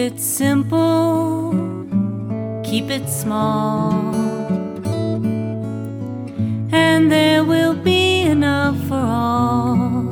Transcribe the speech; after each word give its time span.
it 0.00 0.18
simple, 0.18 1.52
keep 2.64 2.88
it 2.88 3.06
small, 3.06 3.92
and 6.72 7.12
there 7.12 7.44
will 7.44 7.74
be 7.74 8.22
enough 8.22 8.78
for 8.88 8.94
all. 8.94 10.08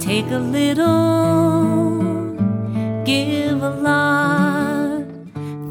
Take 0.00 0.28
a 0.32 0.38
little, 0.38 2.02
give 3.04 3.62
a 3.62 3.70
lot. 3.70 5.04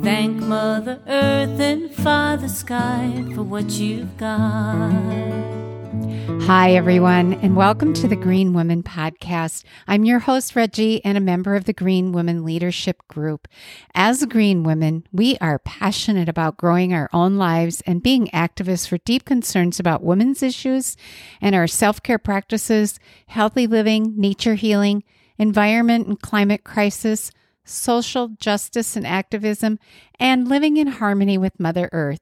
Thank 0.01 0.37
Mother 0.37 0.99
Earth 1.07 1.59
and 1.59 1.91
Father 1.91 2.47
Sky 2.47 3.25
for 3.35 3.43
what 3.43 3.69
you've 3.71 4.15
got. 4.17 5.60
Hi, 5.91 6.71
everyone, 6.71 7.33
and 7.33 7.57
welcome 7.57 7.91
to 7.95 8.07
the 8.07 8.15
Green 8.15 8.53
Woman 8.53 8.81
Podcast. 8.81 9.65
I'm 9.89 10.05
your 10.05 10.19
host, 10.19 10.55
Reggie, 10.55 11.03
and 11.03 11.17
a 11.17 11.21
member 11.21 11.53
of 11.53 11.65
the 11.65 11.73
Green 11.73 12.13
Women 12.13 12.45
Leadership 12.45 13.05
Group. 13.09 13.45
As 13.93 14.23
Green 14.25 14.63
Women, 14.63 15.05
we 15.11 15.37
are 15.39 15.59
passionate 15.59 16.29
about 16.29 16.55
growing 16.55 16.93
our 16.93 17.09
own 17.11 17.35
lives 17.35 17.81
and 17.85 18.01
being 18.01 18.27
activists 18.27 18.87
for 18.87 18.99
deep 18.99 19.25
concerns 19.25 19.81
about 19.81 20.01
women's 20.01 20.41
issues 20.41 20.95
and 21.41 21.55
our 21.55 21.67
self 21.67 22.01
care 22.01 22.19
practices, 22.19 22.97
healthy 23.27 23.67
living, 23.67 24.13
nature 24.15 24.55
healing, 24.55 25.03
environment 25.37 26.07
and 26.07 26.21
climate 26.21 26.63
crisis, 26.63 27.31
social 27.65 28.29
justice 28.29 28.95
and 28.95 29.05
activism, 29.05 29.77
and 30.21 30.47
living 30.47 30.77
in 30.77 30.87
harmony 30.87 31.37
with 31.37 31.59
Mother 31.59 31.89
Earth. 31.91 32.21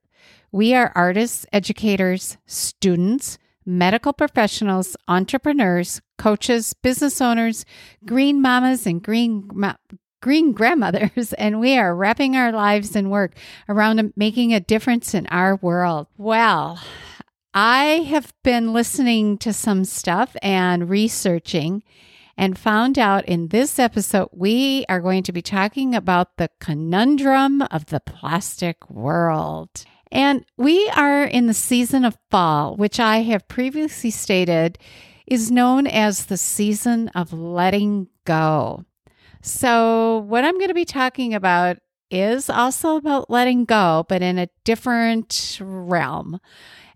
We 0.51 0.73
are 0.73 0.91
artists, 0.95 1.45
educators, 1.53 2.37
students, 2.47 3.37
medical 3.69 4.13
professionals, 4.13 4.97
entrepreneurs, 5.07 6.01
coaches, 6.17 6.73
business 6.73 7.21
owners, 7.21 7.65
green 8.05 8.41
mamas, 8.41 8.87
and 8.87 9.01
green 9.03 9.49
ma- 9.53 9.75
green 10.21 10.51
grandmothers, 10.51 11.33
and 11.37 11.59
we 11.59 11.77
are 11.77 11.95
wrapping 11.95 12.35
our 12.35 12.51
lives 12.51 12.95
and 12.95 13.11
work 13.11 13.35
around 13.69 14.11
making 14.15 14.53
a 14.53 14.59
difference 14.59 15.13
in 15.13 15.27
our 15.27 15.55
world. 15.55 16.07
Well, 16.17 16.79
I 17.53 18.05
have 18.09 18.33
been 18.43 18.73
listening 18.73 19.37
to 19.39 19.53
some 19.53 19.85
stuff 19.85 20.35
and 20.41 20.89
researching 20.89 21.83
and 22.37 22.57
found 22.57 22.97
out 22.97 23.25
in 23.25 23.49
this 23.49 23.79
episode 23.79 24.29
we 24.31 24.85
are 24.87 25.01
going 25.01 25.23
to 25.23 25.31
be 25.31 25.41
talking 25.41 25.93
about 25.93 26.37
the 26.37 26.49
conundrum 26.59 27.61
of 27.63 27.87
the 27.87 27.99
plastic 27.99 28.89
world. 28.89 29.83
And 30.11 30.43
we 30.57 30.89
are 30.95 31.23
in 31.23 31.47
the 31.47 31.53
season 31.53 32.03
of 32.03 32.17
fall, 32.31 32.75
which 32.75 32.99
I 32.99 33.17
have 33.23 33.47
previously 33.47 34.09
stated 34.09 34.79
is 35.27 35.51
known 35.51 35.85
as 35.85 36.25
the 36.25 36.37
season 36.37 37.09
of 37.09 37.31
letting 37.31 38.07
go. 38.25 38.85
So, 39.41 40.25
what 40.27 40.43
I'm 40.43 40.57
going 40.57 40.69
to 40.69 40.73
be 40.73 40.85
talking 40.85 41.33
about 41.33 41.77
is 42.11 42.49
also 42.49 42.95
about 42.95 43.29
letting 43.29 43.65
go, 43.65 44.05
but 44.09 44.21
in 44.21 44.39
a 44.39 44.49
different 44.63 45.59
realm. 45.61 46.39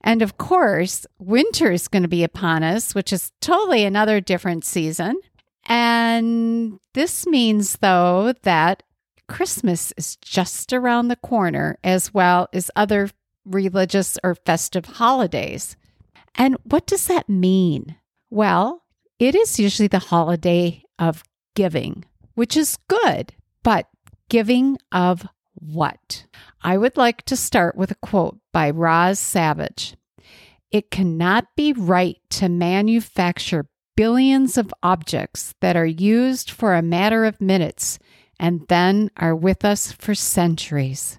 And 0.02 0.22
of 0.22 0.38
course, 0.38 1.06
winter 1.20 1.72
is 1.72 1.88
going 1.88 2.04
to 2.04 2.10
be 2.10 2.24
upon 2.24 2.64
us, 2.64 2.94
which 2.94 3.14
is 3.14 3.32
totally 3.40 3.86
another 3.86 4.20
different 4.20 4.66
season. 4.66 5.16
And 5.66 6.80
this 6.94 7.26
means, 7.26 7.78
though, 7.78 8.34
that 8.44 8.84
Christmas 9.28 9.94
is 9.98 10.16
just 10.18 10.74
around 10.74 11.08
the 11.08 11.16
corner, 11.16 11.78
as 11.84 12.14
well 12.14 12.48
as 12.54 12.70
other 12.76 13.10
religious 13.46 14.18
or 14.24 14.36
festive 14.36 14.86
holidays. 14.86 15.76
And 16.36 16.58
what 16.64 16.88
does 16.88 17.08
that 17.08 17.30
mean? 17.30 17.96
Well, 18.30 18.84
it 19.20 19.36
is 19.36 19.60
usually 19.60 19.88
the 19.88 20.00
holiday 20.00 20.84
of 21.00 21.24
giving, 21.56 22.06
which 22.36 22.58
is 22.58 22.78
good, 22.88 23.34
but 23.64 23.88
giving 24.30 24.78
of 24.92 25.28
what? 25.54 26.26
I 26.62 26.78
would 26.78 26.98
like 26.98 27.24
to 27.24 27.36
start 27.36 27.76
with 27.76 27.92
a 27.92 27.96
quote 27.96 28.40
by 28.52 28.70
Roz 28.70 29.20
Savage. 29.20 29.96
It 30.72 30.90
cannot 30.90 31.56
be 31.56 31.72
right 31.74 32.18
to 32.32 32.50
manufacture 32.50 33.68
billions 33.96 34.58
of 34.58 34.74
objects 34.82 35.54
that 35.62 35.76
are 35.76 35.86
used 35.86 36.50
for 36.50 36.74
a 36.74 36.82
matter 36.82 37.26
of 37.26 37.40
minutes 37.40 38.00
and 38.44 38.68
then 38.68 39.10
are 39.16 39.34
with 39.34 39.64
us 39.64 39.94
for 39.94 40.14
centuries. 40.14 41.18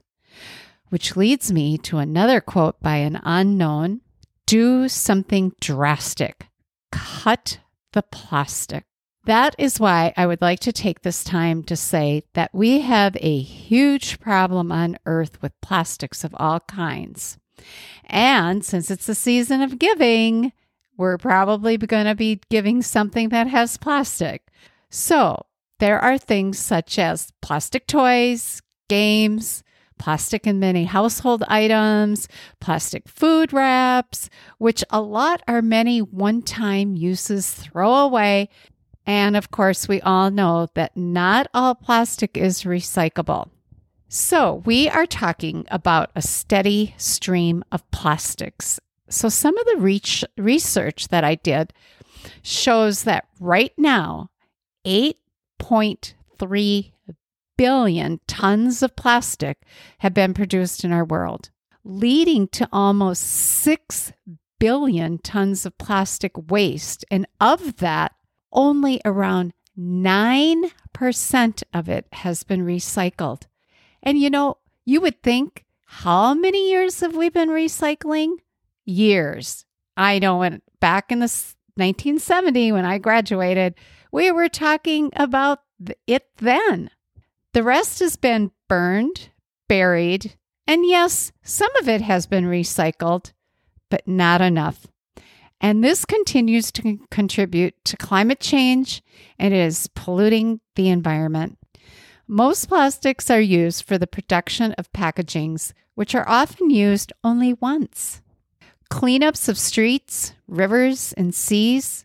Which 0.91 1.17
leads 1.17 1.51
me 1.51 1.79
to 1.79 1.97
another 1.97 2.41
quote 2.43 2.81
by 2.83 2.97
an 2.97 3.19
unknown 3.25 4.03
do 4.47 4.91
something 4.91 5.55
drastic, 5.59 6.49
cut 6.93 7.61
the 7.95 8.03
plastic. 8.03 8.85
That 9.25 9.55
is 9.57 9.81
why 9.81 10.12
I 10.19 10.27
would 10.27 10.43
like 10.43 10.61
to 10.61 10.73
take 10.73 11.01
this 11.01 11.25
time 11.25 11.62
to 11.65 11.77
say 11.77 12.25
that 12.35 12.51
we 12.53 12.83
have 12.83 13.17
a 13.19 13.41
huge 13.41 14.21
problem 14.21 14.71
on 14.71 14.99
earth 15.06 15.41
with 15.41 15.59
plastics 15.62 16.25
of 16.25 16.37
all 16.39 16.61
kinds. 16.61 17.39
And 18.05 18.62
since 18.62 18.91
it's 18.91 19.06
the 19.06 19.15
season 19.15 19.62
of 19.62 19.79
giving, 19.79 20.53
we're 20.99 21.17
probably 21.17 21.79
going 21.79 22.05
to 22.05 22.15
be 22.15 22.43
giving 22.51 22.83
something 22.83 23.31
that 23.31 23.47
has 23.47 23.79
plastic. 23.79 24.43
So 24.91 25.47
there 25.79 25.99
are 25.99 26.19
things 26.19 26.59
such 26.59 26.99
as 26.99 27.33
plastic 27.41 27.87
toys, 27.87 28.62
games, 28.89 29.62
plastic 29.99 30.47
and 30.47 30.61
many 30.61 30.85
household 30.85 31.43
items, 31.49 32.29
plastic 32.61 33.09
food 33.09 33.53
wraps, 33.53 34.29
which 34.59 34.85
a 34.91 35.01
lot 35.01 35.43
are 35.49 35.62
many 35.62 36.01
one 36.01 36.43
time 36.43 36.97
uses, 36.97 37.51
throw 37.51 37.95
away. 37.95 38.49
And 39.07 39.37
of 39.37 39.51
course, 39.51 39.89
we 39.89 40.01
all 40.01 40.31
know 40.31 40.69
that 40.75 40.97
not 40.97 41.47
all 41.53 41.75
plastic 41.75 42.37
is 42.37 42.62
recyclable. 42.62 43.51
So, 44.09 44.62
we 44.65 44.89
are 44.89 45.06
talking 45.06 45.67
about 45.71 46.11
a 46.15 46.23
steady 46.23 46.95
stream 46.99 47.65
of 47.73 47.89
plastics. 47.91 48.79
So, 49.09 49.29
some 49.29 49.59
of 49.59 49.67
the 49.67 49.77
reach, 49.79 50.25
research 50.39 51.09
that 51.09 51.25
I 51.25 51.35
did 51.35 51.73
shows 52.43 53.03
that 53.05 53.27
right 53.41 53.73
now, 53.77 54.31
8.3 55.65 56.93
billion 57.57 58.21
tons 58.27 58.83
of 58.83 58.97
plastic 58.97 59.59
have 59.99 60.13
been 60.13 60.35
produced 60.35 60.85
in 60.85 60.93
our 60.93 61.05
world, 61.05 61.51
leading 61.85 62.49
to 62.49 62.69
almost 62.73 63.23
6 63.23 64.13
billion 64.59 65.19
tons 65.19 65.65
of 65.65 65.79
plastic 65.79 66.33
waste. 66.51 67.05
And 67.11 67.27
of 67.41 67.77
that, 67.79 68.13
only 68.53 69.01
around 69.05 69.53
9% 69.79 71.63
of 71.73 71.89
it 71.89 72.07
has 72.13 72.43
been 72.43 72.65
recycled. 72.65 73.43
And 74.03 74.19
you 74.19 74.31
know, 74.31 74.59
you 74.85 75.01
would 75.01 75.23
think, 75.23 75.65
how 75.87 76.35
many 76.35 76.71
years 76.71 77.01
have 77.01 77.17
we 77.17 77.29
been 77.29 77.49
recycling? 77.49 78.35
Years. 78.85 79.65
I 79.97 80.19
know 80.19 80.39
when 80.39 80.61
back 80.81 81.11
in 81.11 81.21
the 81.21 81.33
1970 81.77 82.73
when 82.73 82.85
I 82.85 82.99
graduated, 82.99 83.75
we 84.15 84.31
were 84.31 84.49
talking 84.49 85.11
about 85.17 85.59
it 86.07 86.29
then. 86.37 86.89
The 87.53 87.65
rest 87.65 87.99
has 87.99 88.15
been 88.15 88.53
burned, 88.69 89.31
buried, 89.69 90.37
and 90.69 90.87
yes, 90.87 91.33
some 91.43 91.75
of 91.81 91.89
it 91.89 92.01
has 92.01 92.29
been 92.29 92.45
recycled, 92.45 93.33
but 93.91 94.07
not 94.07 94.41
enough. 94.41 94.87
And 95.61 95.83
this 95.83 96.05
continues 96.05 96.71
to 96.73 97.01
contribute 97.11 97.75
to 97.87 97.97
climate 97.97 98.39
change 98.39 99.03
and 99.37 99.53
is 99.53 99.89
polluting 99.97 100.61
the 100.77 100.91
environment. 100.91 101.59
Most 102.29 102.69
plastics 102.69 103.31
are 103.31 103.41
used 103.41 103.83
for 103.83 103.99
the 103.99 104.07
production 104.07 104.75
of 104.79 104.93
packagings, 104.93 105.73
which 105.97 106.15
are 106.15 106.29
often 106.29 106.71
used 106.71 107.13
only 107.25 107.55
once. 107.55 108.23
Cleanups 108.93 109.49
of 109.49 109.59
streets, 109.59 110.35
rivers, 110.47 111.12
and 111.15 111.35
seas 111.35 112.04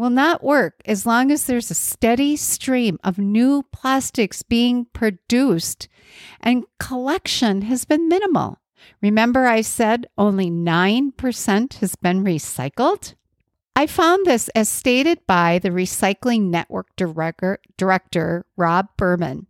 will 0.00 0.08
not 0.08 0.42
work 0.42 0.80
as 0.86 1.04
long 1.04 1.30
as 1.30 1.44
there's 1.44 1.70
a 1.70 1.74
steady 1.74 2.34
stream 2.34 2.98
of 3.04 3.18
new 3.18 3.62
plastics 3.70 4.42
being 4.42 4.86
produced 4.94 5.88
and 6.40 6.64
collection 6.78 7.60
has 7.60 7.84
been 7.84 8.08
minimal. 8.08 8.56
Remember, 9.02 9.46
I 9.46 9.60
said 9.60 10.06
only 10.16 10.50
9% 10.50 11.74
has 11.74 11.96
been 11.96 12.24
recycled? 12.24 13.12
I 13.76 13.86
found 13.86 14.24
this 14.24 14.48
as 14.54 14.70
stated 14.70 15.18
by 15.26 15.58
the 15.58 15.68
Recycling 15.68 16.44
Network 16.44 16.86
director, 16.96 17.58
director, 17.76 18.46
Rob 18.56 18.88
Berman. 18.96 19.48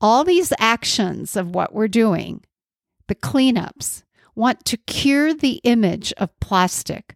All 0.00 0.24
these 0.24 0.52
actions 0.58 1.36
of 1.36 1.54
what 1.54 1.72
we're 1.72 1.86
doing, 1.86 2.42
the 3.06 3.14
cleanups, 3.14 4.02
want 4.34 4.64
to 4.64 4.76
cure 4.76 5.32
the 5.32 5.60
image 5.62 6.12
of 6.18 6.40
plastic 6.40 7.14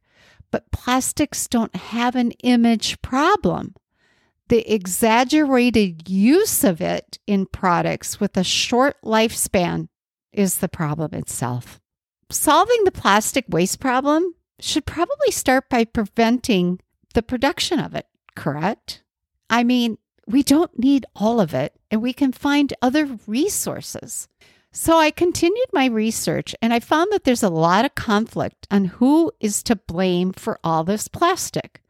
but 0.50 0.70
plastics 0.70 1.46
don't 1.46 1.74
have 1.74 2.16
an 2.16 2.32
image 2.42 3.00
problem. 3.02 3.74
The 4.48 4.72
exaggerated 4.72 6.08
use 6.08 6.64
of 6.64 6.80
it 6.80 7.18
in 7.26 7.46
products 7.46 8.18
with 8.18 8.36
a 8.36 8.44
short 8.44 8.96
lifespan 9.04 9.88
is 10.32 10.58
the 10.58 10.68
problem 10.68 11.12
itself. 11.14 11.80
Solving 12.30 12.84
the 12.84 12.92
plastic 12.92 13.44
waste 13.48 13.80
problem 13.80 14.34
should 14.60 14.86
probably 14.86 15.30
start 15.30 15.68
by 15.68 15.84
preventing 15.84 16.80
the 17.14 17.22
production 17.22 17.78
of 17.78 17.94
it, 17.94 18.06
correct? 18.34 19.02
I 19.50 19.64
mean, 19.64 19.98
we 20.26 20.42
don't 20.42 20.78
need 20.78 21.06
all 21.16 21.40
of 21.40 21.54
it 21.54 21.74
and 21.90 22.02
we 22.02 22.12
can 22.12 22.32
find 22.32 22.74
other 22.82 23.18
resources. 23.26 24.28
So 24.80 24.96
I 24.96 25.10
continued 25.10 25.66
my 25.72 25.86
research 25.86 26.54
and 26.62 26.72
I 26.72 26.78
found 26.78 27.10
that 27.10 27.24
there's 27.24 27.42
a 27.42 27.48
lot 27.48 27.84
of 27.84 27.96
conflict 27.96 28.64
on 28.70 28.84
who 28.84 29.32
is 29.40 29.60
to 29.64 29.74
blame 29.74 30.32
for 30.32 30.60
all 30.62 30.84
this 30.84 31.08
plastic. 31.08 31.82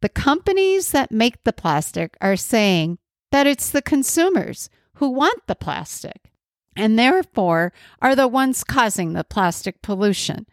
The 0.00 0.08
companies 0.08 0.90
that 0.90 1.12
make 1.12 1.44
the 1.44 1.52
plastic 1.52 2.16
are 2.20 2.34
saying 2.34 2.98
that 3.30 3.46
it's 3.46 3.70
the 3.70 3.80
consumers 3.80 4.68
who 4.94 5.08
want 5.10 5.46
the 5.46 5.54
plastic 5.54 6.32
and 6.74 6.98
therefore 6.98 7.72
are 8.02 8.16
the 8.16 8.26
ones 8.26 8.64
causing 8.64 9.12
the 9.12 9.22
plastic 9.22 9.80
pollution 9.80 10.46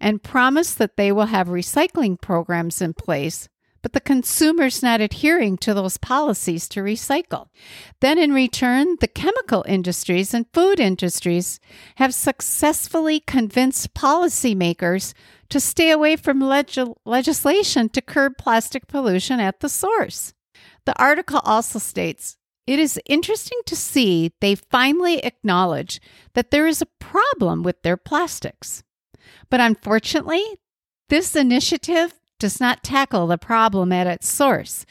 and 0.00 0.20
promise 0.20 0.74
that 0.74 0.96
they 0.96 1.12
will 1.12 1.26
have 1.26 1.46
recycling 1.46 2.20
programs 2.20 2.82
in 2.82 2.92
place 2.92 3.48
but 3.84 3.92
the 3.92 4.00
consumer's 4.00 4.82
not 4.82 5.02
adhering 5.02 5.58
to 5.58 5.74
those 5.74 5.98
policies 5.98 6.70
to 6.70 6.80
recycle. 6.80 7.48
Then, 8.00 8.18
in 8.18 8.32
return, 8.32 8.96
the 8.98 9.06
chemical 9.06 9.62
industries 9.68 10.32
and 10.32 10.46
food 10.54 10.80
industries 10.80 11.60
have 11.96 12.14
successfully 12.14 13.20
convinced 13.20 13.92
policymakers 13.92 15.12
to 15.50 15.60
stay 15.60 15.90
away 15.90 16.16
from 16.16 16.40
leg- 16.40 16.94
legislation 17.04 17.90
to 17.90 18.00
curb 18.00 18.38
plastic 18.38 18.86
pollution 18.86 19.38
at 19.38 19.60
the 19.60 19.68
source. 19.68 20.32
The 20.86 20.98
article 20.98 21.42
also 21.44 21.78
states 21.78 22.38
it 22.66 22.78
is 22.78 22.98
interesting 23.04 23.60
to 23.66 23.76
see 23.76 24.32
they 24.40 24.54
finally 24.54 25.22
acknowledge 25.22 26.00
that 26.32 26.50
there 26.50 26.66
is 26.66 26.80
a 26.80 26.86
problem 27.00 27.62
with 27.62 27.82
their 27.82 27.98
plastics. 27.98 28.82
But 29.50 29.60
unfortunately, 29.60 30.42
this 31.10 31.36
initiative 31.36 32.14
does 32.44 32.60
not 32.60 32.82
tackle 32.82 33.26
the 33.26 33.38
problem 33.38 33.90
at 33.90 34.06
its 34.06 34.28
source. 34.28 34.84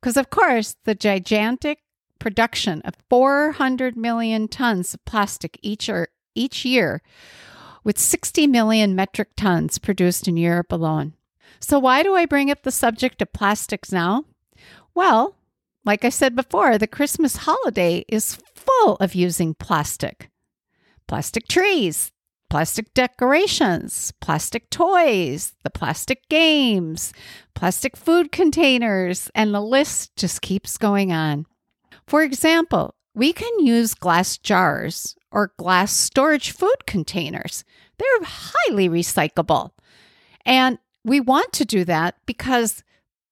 Because, 0.00 0.16
of 0.16 0.28
course, 0.28 0.74
the 0.82 0.96
gigantic 0.96 1.78
production 2.18 2.82
of 2.82 2.96
400 3.08 3.96
million 3.96 4.48
tons 4.48 4.92
of 4.92 5.04
plastic 5.04 5.56
each, 5.62 5.88
or, 5.88 6.08
each 6.34 6.64
year, 6.64 7.02
with 7.84 7.96
60 7.96 8.48
million 8.48 8.96
metric 8.96 9.28
tons 9.36 9.78
produced 9.78 10.26
in 10.26 10.36
Europe 10.36 10.72
alone. 10.72 11.12
So, 11.60 11.78
why 11.78 12.02
do 12.02 12.16
I 12.16 12.26
bring 12.26 12.50
up 12.50 12.64
the 12.64 12.72
subject 12.72 13.22
of 13.22 13.32
plastics 13.32 13.92
now? 13.92 14.24
Well, 14.92 15.36
like 15.84 16.04
I 16.04 16.08
said 16.08 16.34
before, 16.34 16.76
the 16.76 16.88
Christmas 16.88 17.36
holiday 17.36 18.04
is 18.08 18.40
full 18.56 18.96
of 18.96 19.14
using 19.14 19.54
plastic. 19.54 20.28
Plastic 21.06 21.46
trees, 21.46 22.10
plastic 22.48 22.92
decorations, 22.94 24.12
plastic 24.20 24.70
toys, 24.70 25.54
the 25.62 25.70
plastic 25.70 26.28
games, 26.28 27.12
plastic 27.54 27.96
food 27.96 28.32
containers, 28.32 29.30
and 29.34 29.54
the 29.54 29.60
list 29.60 30.16
just 30.16 30.42
keeps 30.42 30.78
going 30.78 31.12
on. 31.12 31.46
For 32.06 32.22
example, 32.22 32.94
we 33.14 33.32
can 33.32 33.64
use 33.64 33.94
glass 33.94 34.38
jars 34.38 35.16
or 35.30 35.52
glass 35.56 35.92
storage 35.92 36.52
food 36.52 36.86
containers. 36.86 37.64
They're 37.98 38.24
highly 38.24 38.88
recyclable. 38.88 39.70
And 40.44 40.78
we 41.04 41.20
want 41.20 41.52
to 41.54 41.64
do 41.64 41.84
that 41.84 42.16
because 42.26 42.84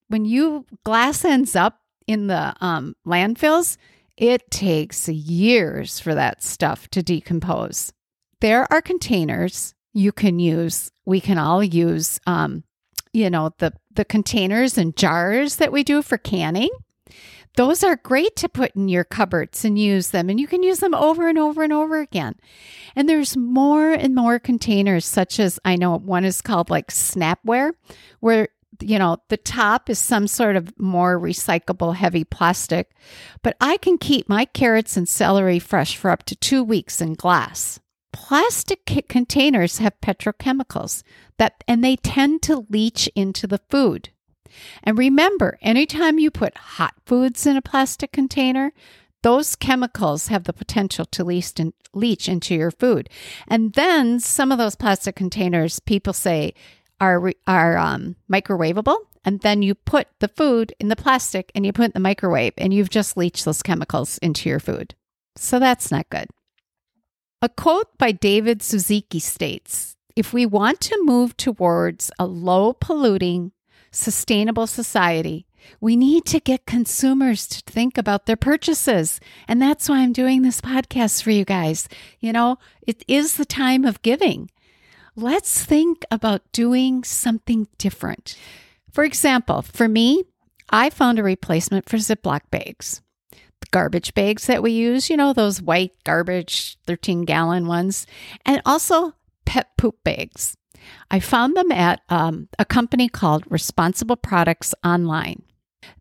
when 0.07 0.25
you 0.25 0.65
glass 0.83 1.23
ends 1.23 1.55
up 1.55 1.79
in 2.07 2.27
the 2.27 2.55
um, 2.61 2.95
landfills, 3.07 3.77
it 4.17 4.49
takes 4.49 5.07
years 5.09 5.99
for 5.99 6.15
that 6.15 6.41
stuff 6.43 6.87
to 6.89 7.03
decompose 7.03 7.91
there 8.41 8.71
are 8.71 8.81
containers 8.81 9.73
you 9.93 10.11
can 10.11 10.39
use. 10.39 10.91
We 11.05 11.21
can 11.21 11.37
all 11.37 11.63
use, 11.63 12.19
um, 12.27 12.63
you 13.13 13.29
know, 13.29 13.51
the 13.57 13.73
the 13.93 14.05
containers 14.05 14.77
and 14.77 14.95
jars 14.95 15.55
that 15.55 15.71
we 15.71 15.83
do 15.83 16.01
for 16.01 16.17
canning. 16.17 16.69
Those 17.55 17.85
are 17.85 17.95
great 17.95 18.35
to 18.37 18.49
put 18.49 18.75
in 18.75 18.89
your 18.89 19.05
cupboards 19.05 19.63
and 19.63 19.79
use 19.79 20.09
them, 20.09 20.29
and 20.29 20.37
you 20.37 20.47
can 20.47 20.61
use 20.61 20.79
them 20.79 20.93
over 20.93 21.29
and 21.29 21.37
over 21.37 21.63
and 21.63 21.71
over 21.71 22.01
again. 22.01 22.35
And 22.97 23.07
there's 23.07 23.37
more 23.37 23.91
and 23.91 24.13
more 24.13 24.39
containers, 24.39 25.05
such 25.05 25.39
as 25.39 25.57
I 25.63 25.77
know 25.77 25.97
one 25.97 26.25
is 26.25 26.41
called 26.41 26.69
like 26.69 26.87
Snapware, 26.89 27.71
where 28.19 28.49
you 28.81 28.99
know, 28.99 29.17
the 29.29 29.37
top 29.37 29.89
is 29.89 29.99
some 29.99 30.27
sort 30.27 30.57
of 30.57 30.77
more 30.77 31.17
recyclable 31.17 31.95
heavy 31.95 32.25
plastic, 32.25 32.91
but 33.41 33.55
I 33.61 33.77
can 33.77 33.97
keep 33.97 34.27
my 34.27 34.43
carrots 34.43 34.97
and 34.97 35.07
celery 35.07 35.59
fresh 35.59 35.95
for 35.95 36.11
up 36.11 36.23
to 36.23 36.35
two 36.35 36.61
weeks 36.61 36.99
in 36.99 37.13
glass 37.13 37.79
plastic 38.15 38.85
containers 39.09 39.79
have 39.79 39.99
petrochemicals 39.99 41.03
that 41.37 41.63
and 41.67 41.83
they 41.83 41.97
tend 41.97 42.41
to 42.43 42.65
leach 42.69 43.09
into 43.13 43.45
the 43.45 43.59
food. 43.69 44.09
And 44.83 44.97
remember, 44.97 45.57
anytime 45.61 46.17
you 46.17 46.31
put 46.31 46.57
hot 46.57 46.93
foods 47.05 47.45
in 47.45 47.57
a 47.57 47.61
plastic 47.61 48.13
container, 48.13 48.71
those 49.21 49.57
chemicals 49.57 50.27
have 50.27 50.45
the 50.45 50.53
potential 50.53 51.03
to 51.03 51.25
leach, 51.25 51.59
in, 51.59 51.73
leach 51.93 52.29
into 52.29 52.55
your 52.55 52.71
food. 52.71 53.09
And 53.49 53.73
then 53.73 54.21
some 54.21 54.49
of 54.49 54.57
those 54.57 54.77
plastic 54.77 55.17
containers, 55.17 55.81
people 55.81 56.13
say, 56.13 56.53
are 57.01 57.33
are 57.45 57.77
um, 57.77 58.15
microwavable. 58.31 58.97
And 59.25 59.41
then 59.41 59.61
you 59.61 59.75
put 59.75 60.07
the 60.19 60.29
food 60.29 60.73
in 60.79 60.87
the 60.87 60.95
plastic 60.95 61.51
and 61.53 61.65
you 61.65 61.73
put 61.73 61.83
it 61.83 61.85
in 61.87 61.91
the 61.95 61.99
microwave, 61.99 62.53
and 62.57 62.73
you've 62.73 62.91
just 62.91 63.17
leached 63.17 63.43
those 63.43 63.61
chemicals 63.61 64.19
into 64.19 64.47
your 64.47 64.61
food. 64.61 64.95
So 65.35 65.59
that's 65.59 65.91
not 65.91 66.09
good. 66.09 66.27
A 67.41 67.49
quote 67.49 67.97
by 67.97 68.13
David 68.13 68.63
Suzuki 68.63 69.19
states 69.19 69.97
If 70.15 70.31
we 70.31 70.45
want 70.45 70.79
to 70.81 71.03
move 71.03 71.35
towards 71.35 72.09
a 72.17 72.25
low 72.25 72.71
polluting, 72.73 73.51
sustainable 73.91 74.67
society, 74.67 75.45
we 75.81 75.95
need 75.97 76.25
to 76.25 76.39
get 76.39 76.65
consumers 76.65 77.45
to 77.47 77.61
think 77.61 77.97
about 77.97 78.25
their 78.25 78.37
purchases. 78.37 79.19
And 79.47 79.61
that's 79.61 79.89
why 79.89 79.99
I'm 79.99 80.13
doing 80.13 80.41
this 80.41 80.61
podcast 80.61 81.23
for 81.23 81.31
you 81.31 81.43
guys. 81.43 81.89
You 82.19 82.31
know, 82.31 82.57
it 82.87 83.03
is 83.07 83.35
the 83.35 83.45
time 83.45 83.83
of 83.83 84.01
giving. 84.01 84.49
Let's 85.15 85.63
think 85.63 86.05
about 86.09 86.51
doing 86.53 87.03
something 87.03 87.67
different. 87.77 88.37
For 88.91 89.03
example, 89.03 89.61
for 89.61 89.89
me, 89.89 90.23
I 90.69 90.89
found 90.89 91.19
a 91.19 91.23
replacement 91.23 91.89
for 91.89 91.97
Ziploc 91.97 92.41
bags 92.49 93.01
garbage 93.75 94.13
bags 94.13 94.47
that 94.47 94.63
we 94.63 94.71
use, 94.71 95.09
you 95.09 95.17
know, 95.17 95.33
those 95.33 95.61
white 95.61 95.91
garbage 96.05 96.77
13 96.87 97.25
gallon 97.25 97.67
ones, 97.67 98.07
and 98.45 98.61
also 98.65 99.11
pet 99.43 99.67
poop 99.77 100.01
bags. 100.05 100.55
I 101.11 101.19
found 101.19 101.57
them 101.57 101.73
at 101.73 101.99
um, 102.07 102.47
a 102.57 102.63
company 102.63 103.09
called 103.09 103.43
Responsible 103.49 104.15
Products 104.15 104.73
Online. 104.81 105.43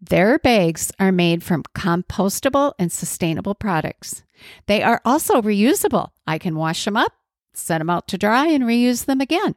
Their 0.00 0.38
bags 0.38 0.92
are 1.00 1.10
made 1.10 1.42
from 1.42 1.64
compostable 1.74 2.74
and 2.78 2.92
sustainable 2.92 3.56
products. 3.56 4.22
They 4.66 4.80
are 4.80 5.00
also 5.04 5.42
reusable. 5.42 6.10
I 6.28 6.38
can 6.38 6.54
wash 6.54 6.84
them 6.84 6.96
up, 6.96 7.12
set 7.54 7.78
them 7.78 7.90
out 7.90 8.06
to 8.06 8.16
dry, 8.16 8.46
and 8.46 8.62
reuse 8.62 9.06
them 9.06 9.20
again. 9.20 9.56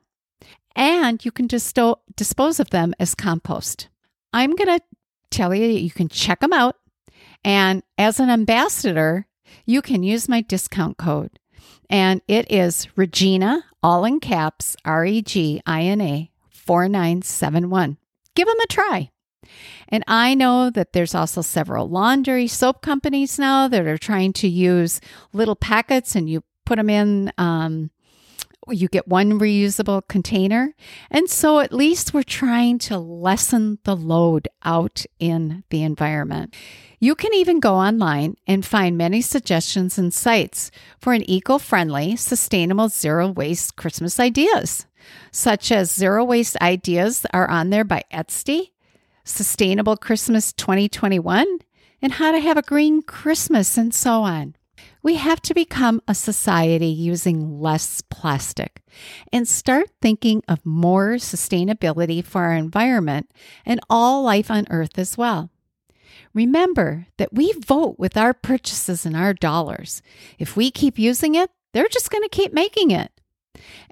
And 0.76 1.24
you 1.24 1.32
can 1.32 1.48
disto- 1.48 2.00
dispose 2.16 2.60
of 2.60 2.72
them 2.72 2.96
as 3.00 3.14
compost. 3.14 3.90
I'm 4.34 4.56
going 4.56 4.80
to 4.80 4.84
tell 5.30 5.54
you 5.54 5.68
you 5.68 5.92
can 5.92 6.10
check 6.10 6.40
them 6.40 6.52
out 6.52 6.78
and 7.44 7.84
as 7.98 8.20
an 8.20 8.30
ambassador, 8.30 9.28
you 9.66 9.82
can 9.82 10.04
use 10.04 10.30
my 10.30 10.42
discount 10.42 10.98
code. 10.98 11.40
And 11.90 12.22
it 12.28 12.52
is 12.52 12.88
Regina, 12.96 13.64
all 13.82 14.04
in 14.04 14.20
caps, 14.20 14.76
R 14.84 15.06
E 15.06 15.22
G 15.22 15.62
I 15.66 15.84
N 15.84 16.02
A 16.02 16.32
4971. 16.50 17.98
Give 18.36 18.48
them 18.48 18.60
a 18.60 18.68
try. 18.68 19.12
And 19.88 20.04
I 20.08 20.34
know 20.34 20.70
that 20.70 20.92
there's 20.92 21.16
also 21.16 21.42
several 21.42 21.88
laundry 21.88 22.48
soap 22.48 22.82
companies 22.82 23.40
now 23.40 23.70
that 23.70 23.88
are 23.88 23.98
trying 23.98 24.34
to 24.34 24.48
use 24.48 25.00
little 25.32 25.56
packets 25.56 26.16
and 26.16 26.30
you 26.30 26.44
put 26.66 26.76
them 26.76 26.90
in 26.90 27.32
um, 27.38 27.90
you 28.70 28.88
get 28.88 29.08
one 29.08 29.40
reusable 29.40 30.08
container. 30.08 30.74
And 31.10 31.30
so 31.30 31.60
at 31.60 31.74
least 31.74 32.14
we're 32.14 32.24
trying 32.24 32.80
to 32.80 32.98
lessen 32.98 33.80
the 33.84 33.96
load 33.96 34.48
out 34.64 35.06
in 35.20 35.64
the 35.70 35.84
environment. 35.84 36.56
You 37.00 37.16
can 37.16 37.34
even 37.34 37.60
go 37.60 37.76
online 37.76 38.36
and 38.48 38.66
find 38.66 38.98
many 38.98 39.22
suggestions 39.22 39.98
and 39.98 40.14
sites 40.14 40.72
for 41.00 41.14
an 41.14 41.30
eco 41.30 41.58
friendly, 41.58 42.16
sustainable 42.16 42.90
zero 42.90 43.30
waste 43.30 43.76
Christmas 43.76 44.20
ideas, 44.20 44.88
such 45.32 45.72
as 45.72 45.94
Zero 45.94 46.24
Waste 46.24 46.58
Ideas 46.62 47.26
are 47.34 47.50
on 47.50 47.70
there 47.70 47.84
by 47.84 48.04
Etsy, 48.12 48.72
Sustainable 49.24 49.96
Christmas 49.96 50.52
2021, 50.54 51.60
and 52.02 52.14
How 52.14 52.32
to 52.32 52.40
Have 52.40 52.58
a 52.58 52.62
Green 52.62 53.02
Christmas, 53.02 53.78
and 53.78 53.94
so 53.94 54.24
on. 54.24 54.57
We 55.02 55.16
have 55.16 55.42
to 55.44 55.54
become 55.54 56.02
a 56.08 56.16
society 56.16 56.88
using 56.88 57.60
less 57.60 58.02
plastic 58.02 58.82
and 59.32 59.48
start 59.48 59.90
thinking 60.02 60.44
of 60.48 60.66
more 60.66 61.16
sustainability 61.16 62.24
for 62.24 62.44
our 62.44 62.54
environment 62.54 63.32
and 63.66 63.80
all 63.90 64.24
life 64.24 64.52
on 64.52 64.68
Earth 64.70 64.98
as 64.98 65.18
well. 65.18 65.50
Remember 66.34 67.08
that 67.18 67.34
we 67.34 67.54
vote 67.54 67.98
with 67.98 68.18
our 68.18 68.34
purchases 68.34 69.06
and 69.06 69.16
our 69.16 69.34
dollars. 69.34 70.02
If 70.38 70.56
we 70.56 70.72
keep 70.72 71.00
using 71.00 71.36
it, 71.36 71.50
they're 71.74 71.88
just 71.88 72.12
going 72.12 72.24
to 72.24 72.30
keep 72.30 72.54
making 72.54 72.92
it. 72.92 73.12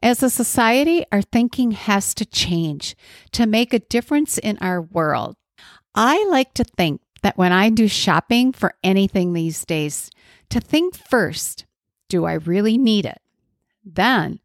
As 0.02 0.22
a 0.22 0.30
society, 0.30 1.06
our 1.12 1.22
thinking 1.22 1.72
has 1.72 2.14
to 2.16 2.26
change 2.26 2.96
to 3.32 3.46
make 3.46 3.74
a 3.74 3.80
difference 3.80 4.38
in 4.38 4.58
our 4.60 4.82
world. 4.82 5.36
I 5.96 6.26
like 6.30 6.54
to 6.56 6.64
think 6.64 7.02
that 7.24 7.38
when 7.38 7.52
I 7.52 7.70
do 7.70 7.88
shopping 7.88 8.52
for 8.52 8.76
anything 8.84 9.34
these 9.34 9.66
days, 9.66 10.12
to 10.50 10.60
think 10.60 10.96
first 10.96 11.66
do 12.10 12.26
I 12.26 12.34
really 12.34 12.78
need 12.78 13.06
it? 13.06 13.20
Then, 13.84 14.40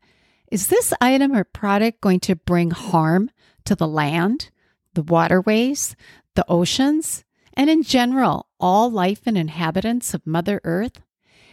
is 0.50 0.66
this 0.66 0.92
item 1.00 1.32
or 1.32 1.44
product 1.44 2.00
going 2.00 2.20
to 2.20 2.36
bring 2.36 2.70
harm 2.70 3.30
to 3.64 3.74
the 3.74 3.86
land, 3.86 4.50
the 4.94 5.02
waterways, 5.02 5.94
the 6.34 6.44
oceans, 6.48 7.24
and 7.54 7.68
in 7.68 7.82
general, 7.82 8.46
all 8.58 8.90
life 8.90 9.22
and 9.26 9.36
inhabitants 9.36 10.14
of 10.14 10.26
Mother 10.26 10.60
Earth? 10.64 11.02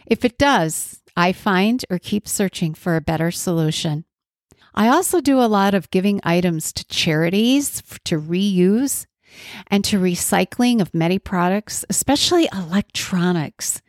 If 0.06 0.24
it 0.24 0.38
does, 0.38 1.02
I 1.16 1.34
find 1.34 1.84
or 1.90 2.00
keep 2.00 2.28
searching 2.28 2.74
for 2.74 2.96
a 2.96 3.02
better 3.02 3.32
solution. 3.32 4.06
I 4.74 4.88
also 4.88 5.22
do 5.22 5.40
a 5.40 5.50
lot 5.50 5.74
of 5.74 5.92
giving 5.92 6.22
items 6.24 6.72
to 6.74 6.86
charities 6.86 7.82
to 8.06 8.22
reuse 8.22 9.08
and 9.68 9.84
to 9.86 10.00
recycling 10.00 10.82
of 10.82 10.94
many 10.94 11.20
products, 11.20 11.84
especially 11.90 12.48
electronics. 12.54 13.82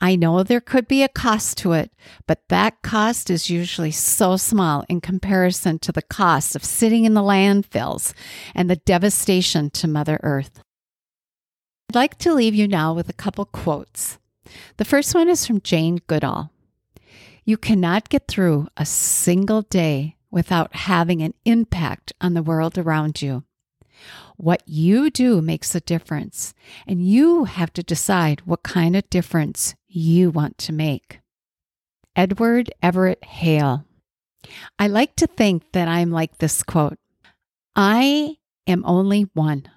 I 0.00 0.16
know 0.16 0.42
there 0.42 0.60
could 0.60 0.88
be 0.88 1.02
a 1.02 1.08
cost 1.08 1.58
to 1.58 1.72
it, 1.72 1.92
but 2.26 2.42
that 2.48 2.82
cost 2.82 3.30
is 3.30 3.50
usually 3.50 3.90
so 3.90 4.36
small 4.36 4.84
in 4.88 5.00
comparison 5.00 5.78
to 5.80 5.92
the 5.92 6.02
cost 6.02 6.54
of 6.54 6.64
sitting 6.64 7.04
in 7.04 7.14
the 7.14 7.22
landfills 7.22 8.12
and 8.54 8.68
the 8.68 8.76
devastation 8.76 9.70
to 9.70 9.88
Mother 9.88 10.20
Earth. 10.22 10.60
I'd 11.90 11.94
like 11.94 12.18
to 12.18 12.34
leave 12.34 12.54
you 12.54 12.66
now 12.66 12.92
with 12.92 13.08
a 13.08 13.14
couple 13.14 13.44
quotes. 13.44 14.18
The 14.76 14.84
first 14.84 15.14
one 15.14 15.28
is 15.28 15.46
from 15.46 15.60
Jane 15.60 16.00
Goodall. 16.06 16.50
You 17.44 17.56
cannot 17.56 18.08
get 18.08 18.26
through 18.26 18.68
a 18.76 18.86
single 18.86 19.62
day 19.62 20.16
without 20.30 20.74
having 20.74 21.22
an 21.22 21.34
impact 21.44 22.12
on 22.20 22.34
the 22.34 22.42
world 22.42 22.76
around 22.76 23.22
you. 23.22 23.44
What 24.36 24.62
you 24.66 25.10
do 25.10 25.40
makes 25.40 25.74
a 25.74 25.80
difference, 25.80 26.54
and 26.86 27.06
you 27.06 27.44
have 27.44 27.72
to 27.74 27.82
decide 27.82 28.40
what 28.44 28.62
kind 28.62 28.96
of 28.96 29.08
difference 29.08 29.74
you 29.86 30.30
want 30.30 30.58
to 30.58 30.72
make. 30.72 31.20
Edward 32.16 32.72
Everett 32.82 33.24
Hale. 33.24 33.84
I 34.78 34.88
like 34.88 35.16
to 35.16 35.26
think 35.26 35.72
that 35.72 35.88
I'm 35.88 36.10
like 36.10 36.38
this 36.38 36.62
quote 36.62 36.98
I 37.76 38.36
am 38.66 38.84
only 38.84 39.22
one, 39.34 39.68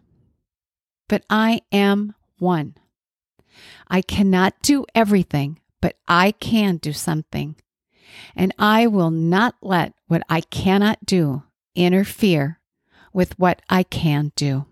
but 1.08 1.24
I 1.30 1.62
am 1.72 2.16
one. 2.40 2.76
I 3.88 4.02
cannot 4.02 4.62
do 4.62 4.86
everything, 4.94 5.60
but 5.82 5.96
I 6.08 6.32
can 6.32 6.78
do 6.78 6.94
something. 6.94 7.56
And 8.36 8.54
I 8.58 8.88
will 8.88 9.12
not 9.12 9.56
let 9.62 9.94
what 10.08 10.24
I 10.30 10.42
cannot 10.42 11.06
do 11.06 11.44
interfere 11.76 12.60
with 13.18 13.40
what 13.40 13.64
I 13.68 13.82
can 13.82 14.32
do. 14.36 14.68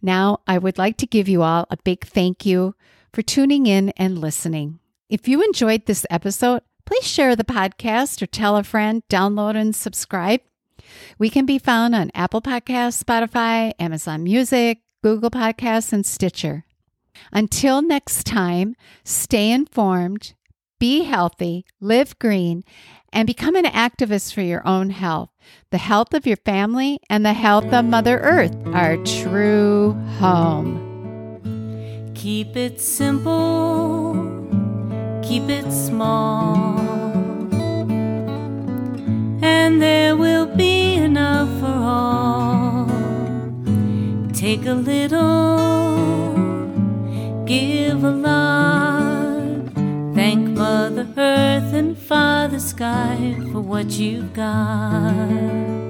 Now, 0.00 0.40
I 0.46 0.56
would 0.56 0.78
like 0.78 0.96
to 0.96 1.06
give 1.06 1.28
you 1.28 1.42
all 1.42 1.66
a 1.68 1.76
big 1.76 2.06
thank 2.06 2.46
you 2.46 2.74
for 3.12 3.20
tuning 3.20 3.66
in 3.66 3.90
and 3.98 4.18
listening. 4.18 4.78
If 5.10 5.28
you 5.28 5.42
enjoyed 5.42 5.84
this 5.84 6.06
episode, 6.08 6.62
please 6.86 7.06
share 7.06 7.36
the 7.36 7.44
podcast 7.44 8.22
or 8.22 8.26
tell 8.26 8.56
a 8.56 8.64
friend, 8.64 9.02
download 9.10 9.56
and 9.56 9.76
subscribe. 9.76 10.40
We 11.18 11.28
can 11.28 11.44
be 11.44 11.58
found 11.58 11.94
on 11.94 12.10
Apple 12.14 12.40
Podcasts, 12.40 13.04
Spotify, 13.04 13.74
Amazon 13.78 14.24
Music, 14.24 14.78
Google 15.02 15.30
Podcasts, 15.30 15.92
and 15.92 16.06
Stitcher. 16.06 16.64
Until 17.30 17.82
next 17.82 18.24
time, 18.24 18.74
stay 19.04 19.50
informed, 19.50 20.32
be 20.80 21.04
healthy, 21.04 21.66
live 21.78 22.18
green, 22.18 22.64
and 23.12 23.26
become 23.26 23.54
an 23.54 23.66
activist 23.66 24.32
for 24.32 24.40
your 24.40 24.66
own 24.66 24.90
health. 24.90 25.30
The 25.70 25.78
health 25.78 26.14
of 26.14 26.26
your 26.26 26.38
family 26.38 26.98
and 27.10 27.24
the 27.24 27.32
health 27.34 27.72
of 27.72 27.84
Mother 27.84 28.18
Earth, 28.18 28.56
our 28.68 28.96
true 28.98 29.92
home. 30.18 30.90
Keep 32.14 32.56
it 32.56 32.80
simple, 32.80 34.14
keep 35.22 35.48
it 35.48 35.70
small, 35.72 36.78
and 39.42 39.82
there 39.82 40.16
will 40.16 40.46
be 40.46 40.94
enough 40.94 41.48
for 41.60 41.66
all. 41.66 42.86
Take 44.32 44.66
a 44.66 44.74
little, 44.74 45.56
give 47.44 48.04
a 48.04 48.10
lot. 48.10 49.11
Sky 52.62 53.36
for 53.50 53.60
what 53.60 53.90
you've 53.98 54.32
got. 54.32 55.81